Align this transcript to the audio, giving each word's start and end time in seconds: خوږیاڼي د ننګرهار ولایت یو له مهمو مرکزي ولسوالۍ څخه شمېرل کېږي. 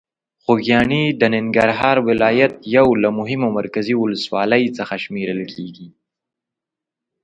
خوږیاڼي 0.43 1.03
د 1.19 1.21
ننګرهار 1.35 1.97
ولایت 2.07 2.53
یو 2.75 2.87
له 3.03 3.09
مهمو 3.19 3.49
مرکزي 3.59 3.95
ولسوالۍ 4.03 4.63
څخه 4.77 4.93
شمېرل 5.03 5.41
کېږي. 5.53 5.87